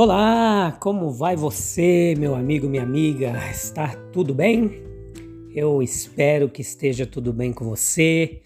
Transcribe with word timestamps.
Olá, 0.00 0.76
como 0.78 1.10
vai 1.10 1.34
você, 1.34 2.14
meu 2.16 2.36
amigo, 2.36 2.68
minha 2.68 2.84
amiga? 2.84 3.32
Está 3.50 3.96
tudo 4.12 4.32
bem? 4.32 4.80
Eu 5.52 5.82
espero 5.82 6.48
que 6.48 6.62
esteja 6.62 7.04
tudo 7.04 7.32
bem 7.32 7.52
com 7.52 7.64
você. 7.64 8.42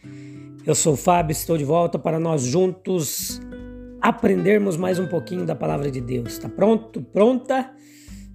Eu 0.64 0.74
sou 0.74 0.94
o 0.94 0.96
Fábio, 0.96 1.32
estou 1.32 1.58
de 1.58 1.64
volta 1.64 1.98
para 1.98 2.18
nós 2.18 2.40
juntos 2.40 3.38
aprendermos 4.00 4.78
mais 4.78 4.98
um 4.98 5.06
pouquinho 5.06 5.44
da 5.44 5.54
palavra 5.54 5.90
de 5.90 6.00
Deus. 6.00 6.32
Está 6.32 6.48
pronto? 6.48 7.02
Pronta? 7.02 7.70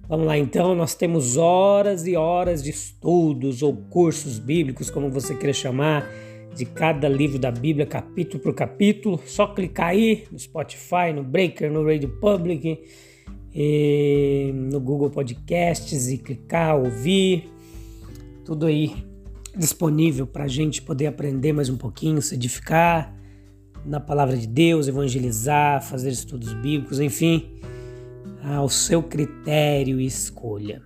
Vamos 0.08 0.24
lá 0.24 0.38
então, 0.38 0.76
nós 0.76 0.94
temos 0.94 1.36
horas 1.36 2.06
e 2.06 2.14
horas 2.14 2.62
de 2.62 2.70
estudos 2.70 3.64
ou 3.64 3.76
cursos 3.90 4.38
bíblicos, 4.38 4.90
como 4.90 5.10
você 5.10 5.34
queira 5.34 5.52
chamar, 5.52 6.08
de 6.54 6.64
cada 6.64 7.08
livro 7.08 7.36
da 7.36 7.50
Bíblia, 7.50 7.84
capítulo 7.84 8.40
por 8.40 8.54
capítulo. 8.54 9.20
Só 9.26 9.48
clicar 9.48 9.88
aí 9.88 10.24
no 10.30 10.38
Spotify, 10.38 11.12
no 11.12 11.24
Breaker, 11.24 11.68
no 11.68 11.84
Radio 11.84 12.10
Public 12.20 12.78
no 14.54 14.78
Google 14.80 15.10
Podcasts 15.10 16.08
e 16.08 16.18
clicar, 16.18 16.76
ouvir, 16.76 17.50
tudo 18.44 18.66
aí 18.66 19.04
disponível 19.56 20.26
para 20.26 20.44
a 20.44 20.48
gente 20.48 20.80
poder 20.80 21.06
aprender 21.06 21.52
mais 21.52 21.68
um 21.68 21.76
pouquinho, 21.76 22.22
se 22.22 22.36
edificar 22.36 23.12
na 23.84 23.98
palavra 23.98 24.36
de 24.36 24.46
Deus, 24.46 24.86
evangelizar, 24.86 25.82
fazer 25.82 26.10
estudos 26.10 26.52
bíblicos, 26.52 27.00
enfim, 27.00 27.58
ao 28.44 28.68
seu 28.68 29.02
critério 29.02 30.00
e 30.00 30.06
escolha. 30.06 30.80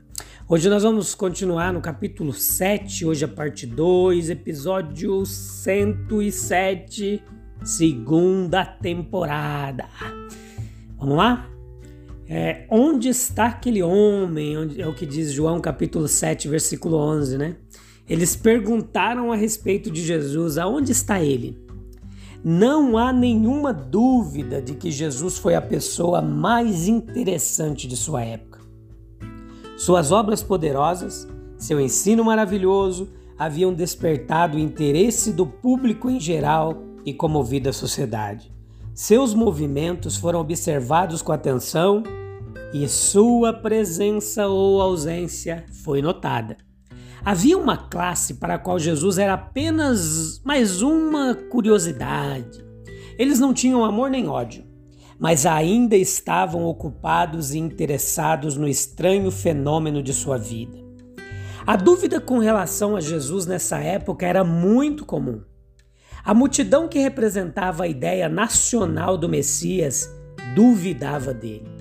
Hoje 0.48 0.68
nós 0.68 0.82
vamos 0.82 1.14
continuar 1.14 1.72
no 1.72 1.80
capítulo 1.80 2.32
7, 2.32 3.04
hoje 3.04 3.24
a 3.24 3.28
parte 3.28 3.66
2, 3.66 4.30
episódio 4.30 5.24
107, 5.26 7.22
segunda 7.64 8.64
temporada. 8.64 9.88
Vamos 10.98 11.16
lá? 11.16 11.48
É, 12.34 12.64
onde 12.70 13.10
está 13.10 13.44
aquele 13.44 13.82
homem? 13.82 14.54
É 14.78 14.88
o 14.88 14.94
que 14.94 15.04
diz 15.04 15.32
João 15.32 15.60
capítulo 15.60 16.08
7, 16.08 16.48
versículo 16.48 16.96
11, 16.96 17.36
né? 17.36 17.56
Eles 18.08 18.34
perguntaram 18.34 19.30
a 19.30 19.36
respeito 19.36 19.90
de 19.90 20.02
Jesus: 20.02 20.56
aonde 20.56 20.92
está 20.92 21.20
ele? 21.20 21.62
Não 22.42 22.96
há 22.96 23.12
nenhuma 23.12 23.70
dúvida 23.70 24.62
de 24.62 24.72
que 24.72 24.90
Jesus 24.90 25.36
foi 25.36 25.54
a 25.54 25.60
pessoa 25.60 26.22
mais 26.22 26.88
interessante 26.88 27.86
de 27.86 27.98
sua 27.98 28.24
época. 28.24 28.60
Suas 29.76 30.10
obras 30.10 30.42
poderosas, 30.42 31.28
seu 31.58 31.78
ensino 31.78 32.24
maravilhoso 32.24 33.10
haviam 33.38 33.74
despertado 33.74 34.56
o 34.56 34.60
interesse 34.60 35.34
do 35.34 35.46
público 35.46 36.08
em 36.08 36.18
geral 36.18 36.82
e 37.04 37.12
comovido 37.12 37.68
a 37.68 37.74
sociedade. 37.74 38.50
Seus 38.94 39.34
movimentos 39.34 40.16
foram 40.16 40.40
observados 40.40 41.20
com 41.20 41.30
atenção 41.30 42.02
e 42.72 42.88
sua 42.88 43.52
presença 43.52 44.48
ou 44.48 44.80
ausência 44.80 45.64
foi 45.84 46.00
notada. 46.00 46.56
Havia 47.24 47.56
uma 47.56 47.76
classe 47.76 48.34
para 48.34 48.54
a 48.54 48.58
qual 48.58 48.78
Jesus 48.78 49.18
era 49.18 49.34
apenas 49.34 50.40
mais 50.44 50.82
uma 50.82 51.34
curiosidade. 51.34 52.64
Eles 53.18 53.38
não 53.38 53.52
tinham 53.52 53.84
amor 53.84 54.10
nem 54.10 54.26
ódio, 54.26 54.64
mas 55.18 55.46
ainda 55.46 55.94
estavam 55.94 56.64
ocupados 56.64 57.54
e 57.54 57.58
interessados 57.58 58.56
no 58.56 58.66
estranho 58.66 59.30
fenômeno 59.30 60.02
de 60.02 60.12
sua 60.12 60.36
vida. 60.36 60.78
A 61.64 61.76
dúvida 61.76 62.20
com 62.20 62.38
relação 62.38 62.96
a 62.96 63.00
Jesus 63.00 63.46
nessa 63.46 63.78
época 63.78 64.26
era 64.26 64.42
muito 64.42 65.04
comum. 65.04 65.42
A 66.24 66.34
multidão 66.34 66.88
que 66.88 66.98
representava 66.98 67.84
a 67.84 67.88
ideia 67.88 68.28
nacional 68.28 69.16
do 69.16 69.28
Messias 69.28 70.08
duvidava 70.54 71.32
dele. 71.32 71.71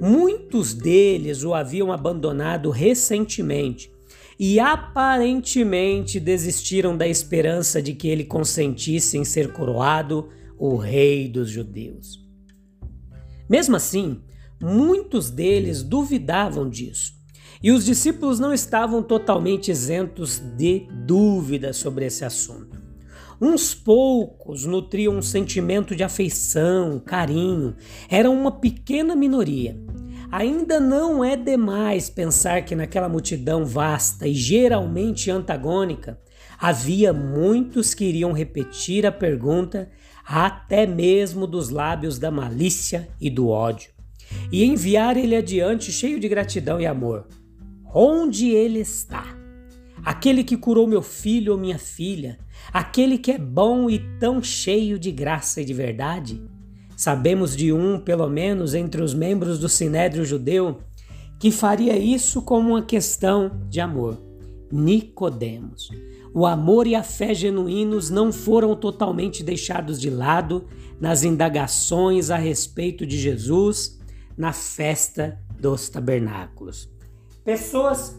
Muitos 0.00 0.74
deles 0.74 1.44
o 1.44 1.54
haviam 1.54 1.92
abandonado 1.92 2.70
recentemente 2.70 3.92
e 4.38 4.58
aparentemente 4.58 6.18
desistiram 6.18 6.96
da 6.96 7.06
esperança 7.06 7.80
de 7.80 7.94
que 7.94 8.08
ele 8.08 8.24
consentisse 8.24 9.16
em 9.16 9.24
ser 9.24 9.52
coroado 9.52 10.28
o 10.58 10.76
rei 10.76 11.28
dos 11.28 11.50
judeus. 11.50 12.20
Mesmo 13.48 13.76
assim, 13.76 14.20
muitos 14.60 15.30
deles 15.30 15.82
duvidavam 15.82 16.68
disso. 16.68 17.12
E 17.62 17.70
os 17.70 17.84
discípulos 17.84 18.40
não 18.40 18.52
estavam 18.52 19.02
totalmente 19.02 19.70
isentos 19.70 20.40
de 20.56 20.88
dúvidas 21.06 21.76
sobre 21.76 22.06
esse 22.06 22.24
assunto. 22.24 22.71
Uns 23.44 23.74
poucos 23.74 24.64
nutriam 24.64 25.16
um 25.16 25.20
sentimento 25.20 25.96
de 25.96 26.04
afeição, 26.04 27.00
carinho, 27.00 27.74
eram 28.08 28.40
uma 28.40 28.52
pequena 28.52 29.16
minoria. 29.16 29.76
Ainda 30.30 30.78
não 30.78 31.24
é 31.24 31.36
demais 31.36 32.08
pensar 32.08 32.64
que 32.64 32.76
naquela 32.76 33.08
multidão 33.08 33.64
vasta 33.66 34.28
e 34.28 34.32
geralmente 34.32 35.28
antagônica 35.28 36.20
havia 36.56 37.12
muitos 37.12 37.94
que 37.94 38.04
iriam 38.04 38.30
repetir 38.30 39.04
a 39.04 39.10
pergunta, 39.10 39.90
até 40.24 40.86
mesmo 40.86 41.44
dos 41.44 41.68
lábios 41.68 42.20
da 42.20 42.30
malícia 42.30 43.08
e 43.20 43.28
do 43.28 43.48
ódio, 43.48 43.90
e 44.52 44.62
enviar 44.62 45.16
ele 45.16 45.34
adiante 45.34 45.90
cheio 45.90 46.20
de 46.20 46.28
gratidão 46.28 46.80
e 46.80 46.86
amor. 46.86 47.26
Onde 47.92 48.50
ele 48.50 48.78
está? 48.78 49.42
Aquele 50.04 50.42
que 50.42 50.56
curou 50.56 50.86
meu 50.86 51.02
filho 51.02 51.52
ou 51.52 51.58
minha 51.58 51.78
filha, 51.78 52.38
aquele 52.72 53.16
que 53.16 53.32
é 53.32 53.38
bom 53.38 53.88
e 53.88 53.98
tão 54.18 54.42
cheio 54.42 54.98
de 54.98 55.10
graça 55.10 55.60
e 55.62 55.64
de 55.64 55.72
verdade? 55.72 56.42
Sabemos 56.96 57.56
de 57.56 57.72
um, 57.72 57.98
pelo 57.98 58.28
menos, 58.28 58.74
entre 58.74 59.02
os 59.02 59.14
membros 59.14 59.58
do 59.58 59.68
Sinédrio 59.68 60.24
judeu, 60.24 60.80
que 61.38 61.50
faria 61.50 61.96
isso 61.96 62.42
como 62.42 62.70
uma 62.70 62.82
questão 62.82 63.50
de 63.68 63.80
amor. 63.80 64.18
Nicodemos. 64.70 65.90
O 66.32 66.46
amor 66.46 66.86
e 66.86 66.94
a 66.94 67.02
fé 67.02 67.34
genuínos 67.34 68.08
não 68.08 68.32
foram 68.32 68.74
totalmente 68.76 69.42
deixados 69.42 70.00
de 70.00 70.08
lado 70.08 70.64
nas 71.00 71.24
indagações 71.24 72.30
a 72.30 72.36
respeito 72.36 73.04
de 73.04 73.18
Jesus 73.18 74.00
na 74.36 74.52
festa 74.52 75.38
dos 75.58 75.88
tabernáculos. 75.88 76.88
Pessoas 77.44 78.16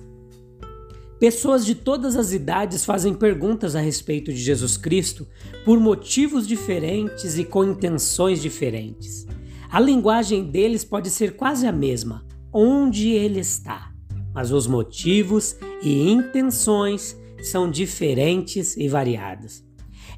Pessoas 1.23 1.65
de 1.65 1.73
todas 1.73 2.17
as 2.17 2.33
idades 2.33 2.83
fazem 2.83 3.13
perguntas 3.13 3.77
a 3.77 3.79
respeito 3.79 4.29
de 4.29 4.37
Jesus 4.37 4.75
Cristo 4.75 5.25
por 5.63 5.79
motivos 5.79 6.45
diferentes 6.45 7.37
e 7.37 7.45
com 7.45 7.63
intenções 7.63 8.41
diferentes. 8.41 9.25
A 9.71 9.79
linguagem 9.79 10.43
deles 10.43 10.83
pode 10.83 11.09
ser 11.09 11.37
quase 11.37 11.65
a 11.65 11.71
mesma, 11.71 12.25
onde 12.51 13.11
ele 13.11 13.39
está, 13.39 13.93
mas 14.33 14.51
os 14.51 14.67
motivos 14.67 15.55
e 15.81 16.11
intenções 16.11 17.17
são 17.41 17.71
diferentes 17.71 18.75
e 18.75 18.89
variadas. 18.89 19.63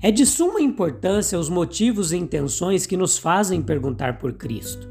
É 0.02 0.10
de 0.10 0.26
suma 0.26 0.60
importância 0.60 1.38
os 1.38 1.50
motivos 1.50 2.14
e 2.14 2.18
intenções 2.18 2.88
que 2.88 2.98
nos 2.98 3.16
fazem 3.16 3.62
perguntar 3.62 4.18
por 4.18 4.34
Cristo. 4.34 4.90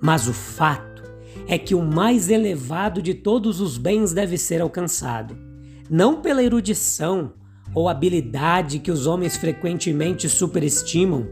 Mas 0.00 0.28
o 0.28 0.32
fato 0.32 1.02
é 1.48 1.58
que 1.58 1.74
o 1.74 1.82
mais 1.82 2.28
elevado 2.30 3.02
de 3.02 3.12
todos 3.12 3.60
os 3.60 3.76
bens 3.76 4.12
deve 4.12 4.38
ser 4.38 4.62
alcançado 4.62 5.47
não 5.90 6.20
pela 6.20 6.42
erudição 6.42 7.32
ou 7.74 7.88
habilidade 7.88 8.78
que 8.78 8.90
os 8.90 9.06
homens 9.06 9.36
frequentemente 9.36 10.28
superestimam, 10.28 11.26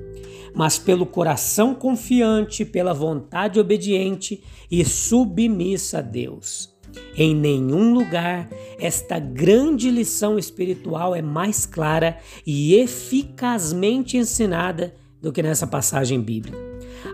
mas 0.54 0.78
pelo 0.78 1.04
coração 1.04 1.74
confiante, 1.74 2.64
pela 2.64 2.94
vontade 2.94 3.60
obediente 3.60 4.42
e 4.70 4.84
submissa 4.84 5.98
a 5.98 6.02
Deus. 6.02 6.74
Em 7.14 7.34
nenhum 7.34 7.92
lugar 7.92 8.48
esta 8.78 9.18
grande 9.18 9.90
lição 9.90 10.38
espiritual 10.38 11.14
é 11.14 11.20
mais 11.20 11.66
clara 11.66 12.18
e 12.46 12.74
eficazmente 12.74 14.16
ensinada 14.16 14.94
do 15.20 15.32
que 15.32 15.42
nessa 15.42 15.66
passagem 15.66 16.20
bíblica. 16.20 16.56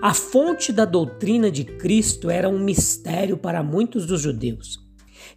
A 0.00 0.14
fonte 0.14 0.72
da 0.72 0.84
doutrina 0.84 1.50
de 1.50 1.64
Cristo 1.64 2.30
era 2.30 2.48
um 2.48 2.58
mistério 2.58 3.36
para 3.36 3.62
muitos 3.62 4.06
dos 4.06 4.20
judeus 4.20 4.82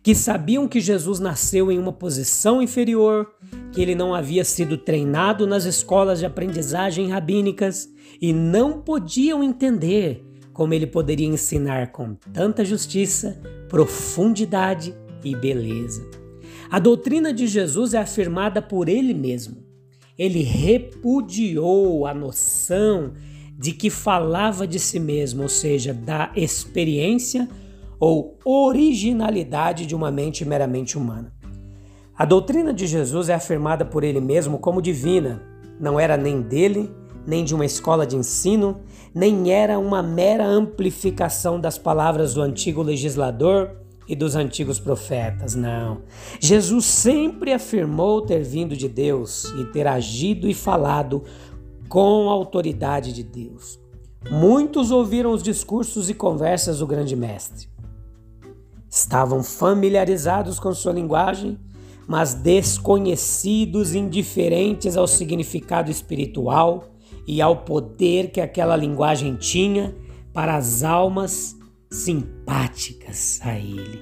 que 0.02 0.14
sabiam 0.14 0.68
que 0.68 0.80
Jesus 0.80 1.20
nasceu 1.20 1.72
em 1.72 1.80
uma 1.80 1.94
posição 1.94 2.62
inferior, 2.62 3.28
que 3.72 3.82
ele 3.82 3.96
não 3.96 4.14
havia 4.14 4.44
sido 4.44 4.78
treinado 4.78 5.48
nas 5.48 5.66
escolas 5.66 6.20
de 6.20 6.26
aprendizagem 6.26 7.10
rabínicas 7.10 7.90
e 8.22 8.32
não 8.32 8.82
podiam 8.82 9.44
entender 9.44 10.24
como 10.54 10.74
ele 10.74 10.88
poderia 10.88 11.28
ensinar 11.28 11.92
com 11.92 12.16
tanta 12.32 12.64
justiça, 12.64 13.42
profundidade 13.68 14.96
e 15.24 15.36
beleza. 15.36 16.10
A 16.70 16.80
doutrina 16.80 17.34
de 17.34 17.46
Jesus 17.48 17.94
é 17.94 17.98
afirmada 17.98 18.62
por 18.62 18.88
ele 18.88 19.14
mesmo. 19.14 19.58
Ele 20.18 20.42
repudiou 20.42 22.06
a 22.06 22.14
noção 22.14 23.14
de 23.58 23.72
que 23.72 23.90
falava 23.90 24.66
de 24.66 24.80
si 24.80 25.00
mesmo, 25.00 25.44
ou 25.44 25.50
seja, 25.50 25.94
da 25.94 26.32
experiência 26.36 27.50
ou 28.00 28.38
originalidade 28.44 29.86
de 29.86 29.96
uma 29.96 30.12
mente 30.12 30.46
meramente 30.46 30.98
humana. 30.98 31.34
A 32.18 32.26
doutrina 32.26 32.74
de 32.74 32.88
Jesus 32.88 33.30
é 33.30 33.34
afirmada 33.34 33.84
por 33.84 34.04
ele 34.04 34.22
mesmo 34.22 34.58
como 34.58 34.82
divina, 34.82 35.42
não 35.80 36.00
era 36.00 36.16
nem 36.16 36.42
dele, 36.42 36.90
nem 37.28 37.44
de 37.44 37.54
uma 37.54 37.66
escola 37.66 38.06
de 38.06 38.16
ensino, 38.16 38.82
nem 39.14 39.52
era 39.52 39.78
uma 39.80 40.02
mera 40.02 40.46
amplificação 40.46 41.60
das 41.60 41.78
palavras 41.78 42.34
do 42.34 42.42
antigo 42.42 42.82
legislador 42.82 43.72
e 44.08 44.16
dos 44.16 44.36
antigos 44.36 44.80
profetas, 44.80 45.56
não. 45.56 46.04
Jesus 46.40 46.86
sempre 46.86 47.52
afirmou 47.52 48.22
ter 48.22 48.44
vindo 48.44 48.78
de 48.78 48.88
Deus 48.88 49.46
e 49.60 49.66
ter 49.66 49.88
agido 49.88 50.48
e 50.48 50.54
falado 50.54 51.24
com 51.90 52.30
a 52.30 52.34
autoridade 52.34 53.12
de 53.12 53.24
Deus. 53.24 53.80
Muitos 54.30 54.92
ouviram 54.92 55.32
os 55.32 55.44
discursos 55.44 56.10
e 56.10 56.14
conversas 56.14 56.80
do 56.80 56.88
grande 56.88 57.16
mestre. 57.16 57.75
Estavam 58.96 59.44
familiarizados 59.44 60.58
com 60.58 60.74
sua 60.74 60.94
linguagem, 60.94 61.60
mas 62.08 62.34
desconhecidos, 62.34 63.94
indiferentes 63.94 64.96
ao 64.96 65.06
significado 65.06 65.92
espiritual 65.92 66.86
e 67.28 67.42
ao 67.42 67.58
poder 67.58 68.32
que 68.32 68.40
aquela 68.40 68.78
linguagem 68.78 69.36
tinha 69.36 69.94
para 70.32 70.56
as 70.56 70.82
almas 70.82 71.58
simpáticas 71.92 73.42
a 73.44 73.60
ele. 73.60 74.00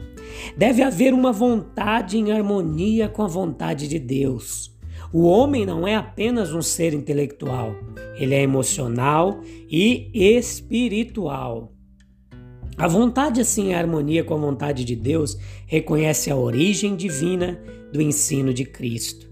Deve 0.56 0.84
haver 0.84 1.12
uma 1.12 1.31
vontade 1.31 2.19
em 2.19 2.31
harmonia 2.31 3.10
com 3.10 3.24
a 3.24 3.28
vontade 3.28 3.88
de 3.88 3.98
Deus. 3.98 4.72
O 5.12 5.24
homem 5.24 5.66
não 5.66 5.88
é 5.88 5.95
apenas 5.95 6.54
um 6.54 6.62
ser 6.62 6.94
intelectual, 6.94 7.74
ele 8.16 8.36
é 8.36 8.44
emocional 8.44 9.40
e 9.68 10.12
espiritual. 10.13 11.73
A 12.78 12.88
vontade, 12.88 13.40
assim, 13.40 13.70
em 13.70 13.75
harmonia 13.75 14.24
com 14.24 14.34
a 14.34 14.38
vontade 14.38 14.84
de 14.84 14.96
Deus, 14.96 15.38
reconhece 15.68 16.31
a 16.31 16.36
origem 16.36 16.96
divina 16.96 17.62
do 17.92 18.02
ensino 18.02 18.54
de 18.54 18.66
Cristo, 18.66 19.30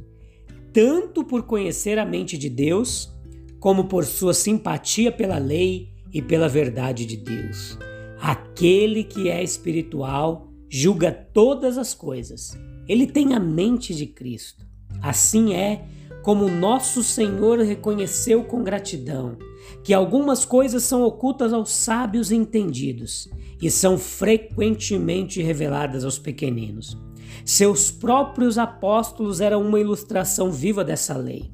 tanto 0.71 1.23
por 1.23 1.43
conhecer 1.43 1.97
a 1.97 2.05
mente 2.05 2.37
de 2.37 2.49
Deus, 2.49 3.11
como 3.59 3.85
por 3.85 4.05
sua 4.05 4.33
simpatia 4.33 5.11
pela 5.11 5.37
lei 5.37 5.89
e 6.13 6.21
pela 6.21 6.47
verdade 6.47 7.05
de 7.05 7.17
Deus. 7.17 7.77
Aquele 8.21 9.03
que 9.03 9.29
é 9.29 9.43
espiritual 9.43 10.47
julga 10.69 11.11
todas 11.11 11.77
as 11.77 11.93
coisas. 11.93 12.57
Ele 12.87 13.07
tem 13.07 13.33
a 13.33 13.39
mente 13.39 13.95
de 13.95 14.05
Cristo. 14.05 14.65
Assim 15.01 15.55
é 15.55 15.83
como 16.21 16.47
nosso 16.47 17.03
Senhor 17.03 17.59
reconheceu 17.59 18.43
com 18.43 18.63
gratidão 18.63 19.37
que 19.83 19.93
algumas 19.93 20.45
coisas 20.45 20.83
são 20.83 21.03
ocultas 21.03 21.53
aos 21.53 21.71
sábios 21.71 22.31
entendidos 22.31 23.29
e 23.61 23.69
são 23.69 23.97
frequentemente 23.97 25.41
reveladas 25.41 26.03
aos 26.03 26.19
pequeninos. 26.19 26.97
Seus 27.45 27.91
próprios 27.91 28.57
apóstolos 28.57 29.41
eram 29.41 29.61
uma 29.61 29.79
ilustração 29.79 30.51
viva 30.51 30.83
dessa 30.83 31.15
lei. 31.17 31.51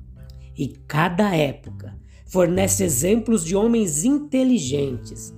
E 0.58 0.70
cada 0.88 1.36
época 1.36 1.98
fornece 2.26 2.84
exemplos 2.84 3.46
de 3.46 3.56
homens 3.56 4.04
inteligentes 4.04 5.34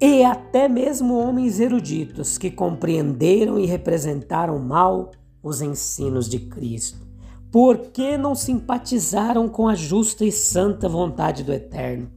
e 0.00 0.22
até 0.22 0.68
mesmo 0.68 1.16
homens 1.16 1.60
eruditos 1.60 2.36
que 2.36 2.50
compreenderam 2.50 3.58
e 3.58 3.66
representaram 3.66 4.58
mal 4.58 5.10
os 5.42 5.62
ensinos 5.62 6.28
de 6.28 6.40
Cristo. 6.40 7.06
Por 7.54 7.78
que 7.92 8.18
não 8.18 8.34
simpatizaram 8.34 9.48
com 9.48 9.68
a 9.68 9.76
justa 9.76 10.24
e 10.24 10.32
santa 10.32 10.88
vontade 10.88 11.44
do 11.44 11.52
Eterno? 11.52 12.10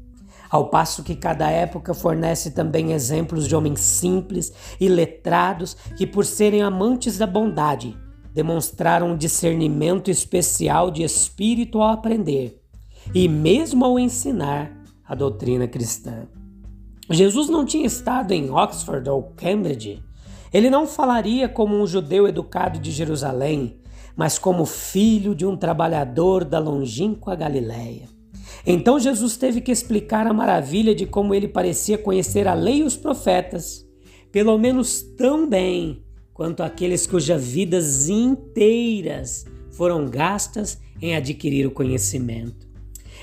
Ao 0.50 0.72
passo 0.72 1.04
que 1.04 1.16
cada 1.16 1.48
época 1.48 1.94
fornece 1.94 2.50
também 2.50 2.92
exemplos 2.92 3.48
de 3.48 3.56
homens 3.56 3.80
simples 3.82 4.52
e 4.82 4.90
letrados 4.90 5.78
que, 5.96 6.08
por 6.08 6.26
serem 6.26 6.64
amantes 6.64 7.20
da 7.20 7.28
bondade, 7.28 7.96
demonstraram 8.34 9.12
um 9.12 9.16
discernimento 9.16 10.10
especial 10.10 10.90
de 10.90 11.04
espírito 11.04 11.84
ao 11.84 11.90
aprender 11.90 12.60
e 13.14 13.30
mesmo 13.30 13.86
ao 13.86 14.00
ensinar 14.00 14.76
a 15.08 15.14
doutrina 15.14 15.68
cristã. 15.68 16.28
Jesus 17.12 17.48
não 17.48 17.64
tinha 17.64 17.86
estado 17.86 18.32
em 18.32 18.50
Oxford 18.50 19.08
ou 19.08 19.22
Cambridge. 19.36 20.04
Ele 20.52 20.72
não 20.72 20.88
falaria 20.88 21.48
como 21.48 21.80
um 21.80 21.86
judeu 21.86 22.28
educado 22.28 22.80
de 22.80 22.90
Jerusalém, 22.90 23.80
mas 24.18 24.40
como 24.40 24.66
filho 24.66 25.36
de 25.36 25.46
um 25.46 25.56
trabalhador 25.56 26.44
da 26.44 26.58
longínqua 26.58 27.36
Galiléia. 27.36 28.10
Então 28.66 29.00
Jesus 29.00 29.38
teve 29.38 29.62
que 29.62 29.72
explicar 29.72 30.26
a 30.26 30.34
maravilha 30.34 30.96
de 30.96 31.06
como 31.06 31.36
ele 31.36 31.48
parecia 31.48 32.00
conhecer 32.00 32.48
a 32.48 32.56
lei 32.56 32.80
e 32.80 32.84
os 32.84 32.98
profetas, 32.98 33.86
pelo 34.32 34.58
menos 34.58 35.02
tão 35.16 35.48
bem 35.48 36.04
quanto 36.34 36.64
aqueles 36.64 37.06
cujas 37.06 37.44
vidas 37.44 38.10
inteiras 38.10 39.46
foram 39.72 40.08
gastas 40.08 40.80
em 41.00 41.16
adquirir 41.16 41.68
o 41.68 41.72
conhecimento. 41.72 42.68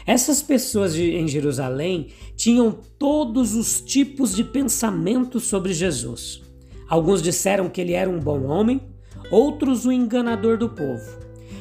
Essas 0.06 0.42
pessoas 0.42 0.94
em 0.96 1.26
Jerusalém 1.26 2.08
tinham 2.36 2.78
todos 2.98 3.54
os 3.54 3.80
tipos 3.80 4.34
de 4.34 4.44
pensamentos 4.44 5.44
sobre 5.44 5.72
Jesus. 5.72 6.42
Alguns 6.88 7.22
disseram 7.22 7.68
que 7.68 7.80
ele 7.80 7.94
era 7.94 8.08
um 8.08 8.20
bom 8.20 8.44
homem, 8.44 8.80
outros 9.34 9.84
o 9.84 9.90
enganador 9.90 10.56
do 10.56 10.68
povo. 10.68 11.18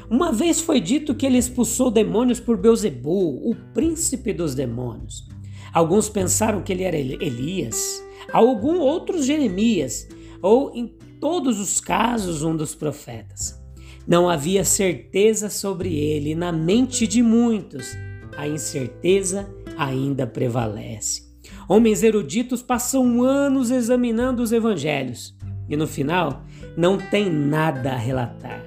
Uma 0.08 0.32
vez 0.32 0.62
foi 0.62 0.80
dito 0.80 1.16
que 1.16 1.26
ele 1.26 1.40
expulsou 1.40 1.90
demônios 1.90 2.40
por 2.40 2.56
Beuzebu, 2.56 3.50
o 3.50 3.56
príncipe 3.74 4.32
dos 4.32 4.54
demônios. 4.54 5.28
Alguns 5.74 6.08
pensaram 6.08 6.62
que 6.62 6.72
ele 6.72 6.84
era 6.84 6.96
Elias, 6.96 8.04
alguns 8.32 8.80
outros 8.80 9.26
Jeremias, 9.26 10.08
ou 10.40 10.72
em 10.76 10.88
todos 11.20 11.60
os 11.60 11.82
casos 11.82 12.44
um 12.44 12.56
dos 12.56 12.76
profetas. 12.76 13.60
Não 14.06 14.30
havia 14.30 14.64
certeza 14.64 15.50
sobre 15.50 15.96
ele, 15.96 16.36
na 16.36 16.52
mente 16.52 17.08
de 17.08 17.24
muitos 17.24 17.98
a 18.38 18.48
incerteza 18.48 19.52
ainda 19.76 20.28
prevalece. 20.28 21.24
Homens 21.68 22.04
eruditos 22.04 22.62
passam 22.62 23.24
anos 23.24 23.72
examinando 23.72 24.44
os 24.44 24.52
evangelhos 24.52 25.36
e 25.68 25.76
no 25.76 25.88
final 25.88 26.44
não 26.76 26.98
tem 26.98 27.30
nada 27.30 27.92
a 27.92 27.98
relatar. 27.98 28.64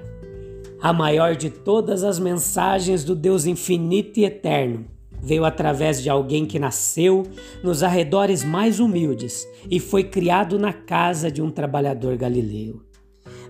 A 0.81 0.93
maior 0.93 1.35
de 1.35 1.49
todas 1.49 2.03
as 2.03 2.19
mensagens 2.19 3.03
do 3.03 3.15
Deus 3.15 3.45
infinito 3.45 4.19
e 4.19 4.25
eterno 4.25 4.85
veio 5.21 5.43
através 5.43 6.01
de 6.01 6.09
alguém 6.09 6.45
que 6.45 6.59
nasceu 6.59 7.23
nos 7.63 7.81
arredores 7.83 8.43
mais 8.43 8.79
humildes 8.79 9.47
e 9.69 9.79
foi 9.79 10.03
criado 10.03 10.59
na 10.59 10.71
casa 10.71 11.31
de 11.31 11.41
um 11.41 11.49
trabalhador 11.49 12.15
galileu. 12.15 12.81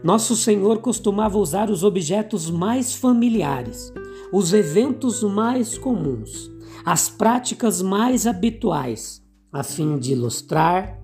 Nosso 0.03 0.35
Senhor 0.35 0.79
costumava 0.79 1.37
usar 1.37 1.69
os 1.69 1.83
objetos 1.83 2.49
mais 2.49 2.95
familiares, 2.95 3.91
os 4.31 4.53
eventos 4.53 5.23
mais 5.23 5.77
comuns, 5.77 6.49
as 6.85 7.09
práticas 7.09 7.81
mais 7.81 8.25
habituais, 8.25 9.21
a 9.51 9.63
fim 9.63 9.97
de 9.97 10.13
ilustrar 10.13 10.99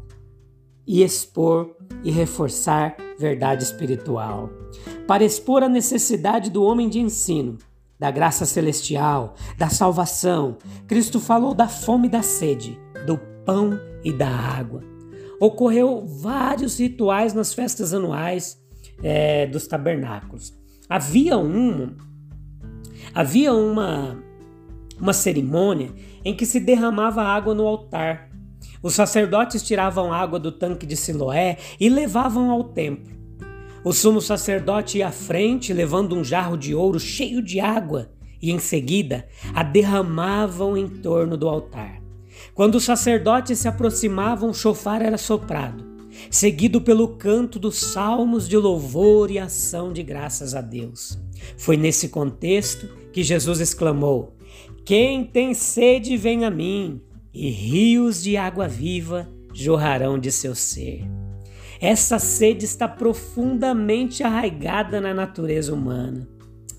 e 0.86 1.04
expor 1.04 1.75
e 2.04 2.12
reforçar 2.12 2.96
verdade 3.18 3.63
espiritual, 3.63 4.50
para 5.08 5.24
expor 5.24 5.63
a 5.63 5.70
necessidade 5.70 6.50
do 6.50 6.63
homem 6.63 6.90
de 6.90 7.00
ensino, 7.00 7.58
da 8.00 8.12
graça 8.12 8.46
celestial, 8.46 9.36
da 9.58 9.70
salvação. 9.70 10.58
Cristo 10.88 11.20
falou 11.20 11.54
da 11.54 11.68
fome 11.68 12.08
e 12.08 12.12
da 12.12 12.22
sede, 12.22 12.78
do 13.06 13.18
pão 13.46 13.80
e 14.04 14.12
da 14.12 14.28
água. 14.28 14.84
Ocorreu 15.40 16.06
vários 16.06 16.80
rituais 16.80 17.34
nas 17.34 17.54
festas 17.54 17.94
anuais 17.94 18.62
é, 19.02 19.46
dos 19.48 19.68
tabernáculos. 19.68 20.54
Havia 20.90 21.38
um, 21.38 21.96
havia 23.13 23.54
uma, 23.54 24.22
uma 25.00 25.13
cerimônia 25.13 25.92
em 26.25 26.36
que 26.36 26.46
se 26.46 26.60
derramava 26.60 27.22
água 27.22 27.54
no 27.54 27.66
altar 27.66 28.33
os 28.84 28.94
sacerdotes 28.94 29.63
tiravam 29.63 30.12
água 30.12 30.38
do 30.38 30.52
tanque 30.52 30.86
de 30.86 30.98
Siloé 30.98 31.58
e 31.80 31.88
levavam 31.88 32.52
ao 32.52 32.66
templo. 32.66 33.13
O 33.82 33.94
sumo 33.94 34.22
sacerdote 34.22 34.98
ia 34.98 35.08
à 35.08 35.12
frente, 35.12 35.74
levando 35.74 36.16
um 36.16 36.24
jarro 36.24 36.58
de 36.58 36.75
ouro 36.75 37.00
cheio 37.00 37.42
de 37.42 37.62
água, 37.62 38.12
e 38.42 38.52
em 38.52 38.60
seguida 38.60 39.25
a 39.54 39.63
derramavam 39.63 40.78
em 40.78 40.88
torno 40.88 41.38
do 41.38 41.48
altar. 41.48 42.02
Quando 42.54 42.75
os 42.75 42.84
sacerdotes 42.84 43.60
se 43.60 43.70
aproximavam, 43.70 44.50
o 44.50 44.54
chofar 44.54 45.02
era 45.02 45.18
soprado, 45.18 45.86
seguido 46.30 46.82
pelo 46.82 47.16
canto 47.16 47.58
dos 47.58 47.78
salmos 47.78 48.50
de 48.50 48.58
louvor 48.58 49.32
e 49.32 49.40
ação 49.40 49.94
de 49.94 50.04
graças 50.04 50.54
a 50.54 50.62
Deus. 50.62 51.18
Foi 51.58 51.78
nesse 51.78 52.10
contexto 52.10 52.88
que 53.13 53.24
Jesus 53.24 53.62
exclamou: 53.62 54.36
Quem 54.84 55.24
tem 55.24 55.54
sede, 55.54 56.18
vem 56.18 56.44
a 56.44 56.52
mim, 56.52 57.02
e 57.34 57.50
rios 57.50 58.22
de 58.22 58.38
água 58.38 58.68
viva 58.68 59.28
jorrarão 59.54 60.20
de 60.20 60.32
seu 60.32 60.54
ser. 60.54 61.04
Essa 61.82 62.20
sede 62.20 62.66
está 62.66 62.88
profundamente 62.88 64.24
arraigada 64.24 65.02
na 65.02 65.13
natureza 65.13 65.74
humana. 65.74 66.28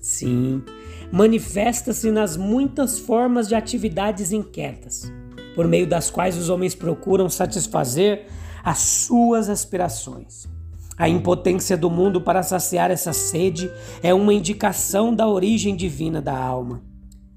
Sim, 0.01 0.63
manifesta-se 1.11 2.09
nas 2.11 2.37
muitas 2.37 2.97
formas 2.99 3.47
de 3.47 3.55
atividades 3.55 4.31
inquietas, 4.31 5.11
por 5.55 5.67
meio 5.67 5.87
das 5.87 6.09
quais 6.09 6.37
os 6.37 6.49
homens 6.49 6.73
procuram 6.73 7.29
satisfazer 7.29 8.27
as 8.63 8.79
suas 8.79 9.49
aspirações. 9.49 10.47
A 10.97 11.09
impotência 11.09 11.75
do 11.75 11.89
mundo 11.89 12.21
para 12.21 12.41
saciar 12.41 12.89
essa 12.89 13.11
sede 13.11 13.69
é 14.01 14.13
uma 14.13 14.33
indicação 14.33 15.13
da 15.13 15.27
origem 15.27 15.75
divina 15.75 16.21
da 16.21 16.37
alma. 16.37 16.81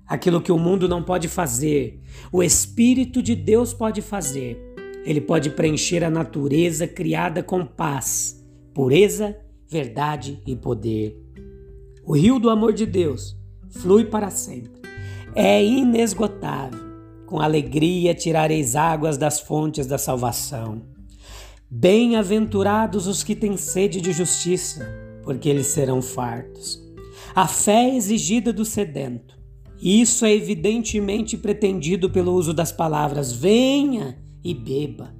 Aquilo 0.08 0.40
que 0.40 0.50
o 0.50 0.58
mundo 0.58 0.88
não 0.88 1.02
pode 1.02 1.28
fazer, 1.28 2.00
o 2.32 2.42
Espírito 2.42 3.22
de 3.22 3.36
Deus 3.36 3.74
pode 3.74 4.00
fazer. 4.00 4.58
Ele 5.04 5.20
pode 5.20 5.50
preencher 5.50 6.02
a 6.02 6.08
natureza 6.08 6.88
criada 6.88 7.42
com 7.42 7.64
paz, 7.64 8.42
pureza, 8.72 9.36
verdade 9.70 10.42
e 10.46 10.56
poder. 10.56 11.14
O 12.02 12.16
rio 12.16 12.38
do 12.38 12.48
amor 12.48 12.72
de 12.72 12.86
Deus 12.86 13.36
flui 13.68 14.06
para 14.06 14.30
sempre. 14.30 14.80
É 15.34 15.62
inesgotável. 15.62 16.88
Com 17.26 17.38
alegria 17.38 18.14
tirareis 18.14 18.74
águas 18.74 19.18
das 19.18 19.38
fontes 19.38 19.86
da 19.86 19.98
salvação. 19.98 20.82
Bem-aventurados 21.70 23.06
os 23.06 23.22
que 23.22 23.36
têm 23.36 23.58
sede 23.58 24.00
de 24.00 24.10
justiça, 24.12 24.88
porque 25.22 25.50
eles 25.50 25.66
serão 25.66 26.00
fartos. 26.00 26.82
A 27.34 27.46
fé 27.46 27.90
é 27.90 27.94
exigida 27.94 28.54
do 28.54 28.64
sedento. 28.64 29.37
Isso 29.80 30.24
é 30.24 30.32
evidentemente 30.34 31.36
pretendido 31.36 32.10
pelo 32.10 32.32
uso 32.32 32.52
das 32.52 32.72
palavras 32.72 33.32
venha 33.32 34.18
e 34.42 34.52
beba. 34.52 35.14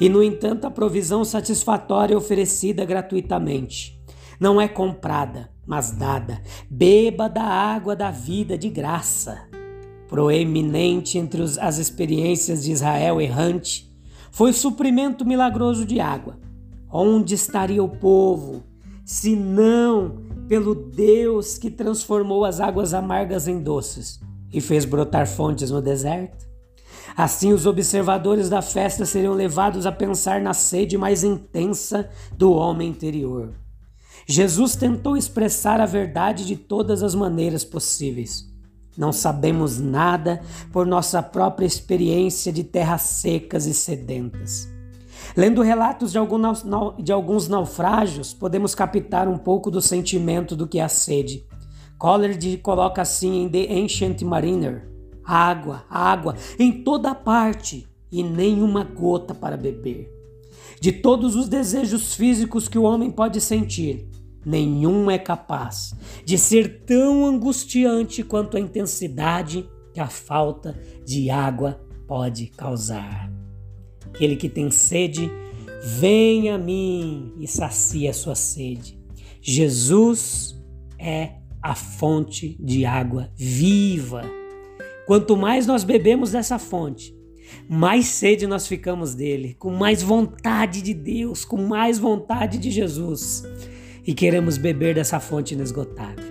E, 0.00 0.08
no 0.08 0.22
entanto, 0.22 0.66
a 0.66 0.70
provisão 0.70 1.24
satisfatória 1.24 2.14
é 2.14 2.16
oferecida 2.16 2.84
gratuitamente. 2.84 3.98
Não 4.38 4.60
é 4.60 4.68
comprada, 4.68 5.50
mas 5.66 5.92
dada. 5.92 6.42
Beba 6.68 7.28
da 7.28 7.44
água 7.44 7.94
da 7.94 8.10
vida 8.10 8.58
de 8.58 8.68
graça. 8.68 9.48
Proeminente 10.08 11.16
entre 11.16 11.42
as 11.42 11.78
experiências 11.78 12.64
de 12.64 12.72
Israel 12.72 13.20
errante 13.20 13.90
foi 14.30 14.50
o 14.50 14.54
suprimento 14.54 15.24
milagroso 15.24 15.86
de 15.86 16.00
água. 16.00 16.38
Onde 16.90 17.34
estaria 17.34 17.82
o 17.82 17.88
povo, 17.88 18.62
se 19.04 19.36
não 19.36 20.22
pelo 20.48 20.74
Deus 20.74 21.58
que 21.58 21.70
transformou 21.70 22.44
as 22.44 22.60
águas 22.60 22.94
amargas 22.94 23.46
em 23.46 23.60
doces 23.60 24.20
e 24.52 24.60
fez 24.60 24.84
brotar 24.84 25.26
fontes 25.26 25.70
no 25.70 25.82
deserto? 25.82 26.44
Assim, 27.16 27.52
os 27.52 27.66
observadores 27.66 28.48
da 28.48 28.60
festa 28.60 29.04
seriam 29.04 29.34
levados 29.34 29.86
a 29.86 29.92
pensar 29.92 30.40
na 30.40 30.52
sede 30.52 30.98
mais 30.98 31.22
intensa 31.22 32.08
do 32.36 32.52
homem 32.52 32.88
interior. 32.88 33.52
Jesus 34.26 34.74
tentou 34.74 35.16
expressar 35.16 35.80
a 35.80 35.86
verdade 35.86 36.46
de 36.46 36.56
todas 36.56 37.02
as 37.02 37.14
maneiras 37.14 37.64
possíveis. 37.64 38.52
Não 38.96 39.12
sabemos 39.12 39.78
nada 39.78 40.40
por 40.72 40.86
nossa 40.86 41.22
própria 41.22 41.66
experiência 41.66 42.52
de 42.52 42.64
terras 42.64 43.02
secas 43.02 43.66
e 43.66 43.74
sedentas. 43.74 44.73
Lendo 45.36 45.62
relatos 45.62 46.12
de, 46.12 47.12
alguns 47.12 47.48
naufrágios, 47.48 48.32
podemos 48.32 48.72
captar 48.72 49.26
um 49.26 49.36
pouco 49.36 49.68
do 49.68 49.80
sentimento 49.80 50.54
do 50.54 50.68
que 50.68 50.78
é 50.78 50.84
a 50.84 50.88
sede. 50.88 51.44
Coleridge 51.98 52.58
coloca 52.58 53.02
assim 53.02 53.42
em 53.42 53.48
The 53.48 53.72
Ancient 53.72 54.22
Mariner: 54.22 54.88
água, 55.24 55.84
água 55.90 56.36
em 56.56 56.84
toda 56.84 57.14
parte 57.14 57.88
e 58.12 58.22
nenhuma 58.22 58.84
gota 58.84 59.34
para 59.34 59.56
beber. 59.56 60.08
De 60.80 60.92
todos 60.92 61.34
os 61.34 61.48
desejos 61.48 62.14
físicos 62.14 62.68
que 62.68 62.78
o 62.78 62.84
homem 62.84 63.10
pode 63.10 63.40
sentir, 63.40 64.08
nenhum 64.46 65.10
é 65.10 65.18
capaz 65.18 65.94
de 66.24 66.38
ser 66.38 66.84
tão 66.84 67.26
angustiante 67.26 68.22
quanto 68.22 68.56
a 68.56 68.60
intensidade 68.60 69.68
que 69.92 69.98
a 69.98 70.08
falta 70.08 70.78
de 71.04 71.28
água 71.28 71.80
pode 72.06 72.46
causar. 72.48 73.43
Aquele 74.14 74.36
que 74.36 74.48
tem 74.48 74.70
sede, 74.70 75.28
venha 75.82 76.54
a 76.54 76.58
mim 76.58 77.34
e 77.40 77.48
sacia 77.48 78.10
a 78.10 78.14
sua 78.14 78.36
sede. 78.36 78.96
Jesus 79.42 80.56
é 80.98 81.32
a 81.60 81.74
fonte 81.74 82.56
de 82.60 82.86
água 82.86 83.28
viva. 83.34 84.22
Quanto 85.04 85.36
mais 85.36 85.66
nós 85.66 85.82
bebemos 85.82 86.30
dessa 86.30 86.60
fonte, 86.60 87.12
mais 87.68 88.06
sede 88.06 88.46
nós 88.46 88.68
ficamos 88.68 89.16
dele, 89.16 89.54
com 89.58 89.70
mais 89.70 90.00
vontade 90.00 90.80
de 90.80 90.94
Deus, 90.94 91.44
com 91.44 91.56
mais 91.56 91.98
vontade 91.98 92.56
de 92.56 92.70
Jesus 92.70 93.42
e 94.06 94.14
queremos 94.14 94.56
beber 94.56 94.94
dessa 94.94 95.18
fonte 95.18 95.54
inesgotável. 95.54 96.24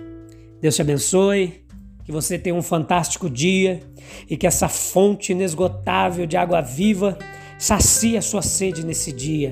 Deus 0.58 0.74
te 0.74 0.80
abençoe, 0.80 1.64
que 2.02 2.10
você 2.10 2.38
tenha 2.38 2.56
um 2.56 2.62
fantástico 2.62 3.28
dia 3.28 3.80
e 4.28 4.38
que 4.38 4.46
essa 4.46 4.68
fonte 4.70 5.32
inesgotável 5.32 6.26
de 6.26 6.36
água 6.36 6.62
viva 6.62 7.18
sacie 7.64 8.18
a 8.18 8.20
sua 8.20 8.42
sede 8.42 8.84
nesse 8.84 9.10
dia, 9.10 9.50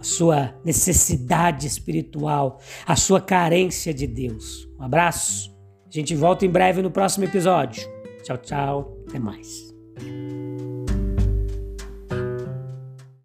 a 0.00 0.02
sua 0.02 0.52
necessidade 0.64 1.64
espiritual, 1.64 2.58
a 2.84 2.96
sua 2.96 3.20
carência 3.20 3.94
de 3.94 4.04
Deus. 4.04 4.68
Um 4.80 4.82
abraço, 4.82 5.56
a 5.86 5.90
gente 5.96 6.12
volta 6.16 6.44
em 6.44 6.50
breve 6.50 6.82
no 6.82 6.90
próximo 6.90 7.24
episódio. 7.24 7.88
Tchau, 8.24 8.38
tchau, 8.38 8.98
até 9.08 9.20
mais. 9.20 9.72